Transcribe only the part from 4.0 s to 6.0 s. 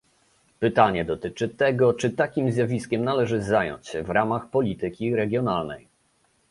w ramach polityki regionalnej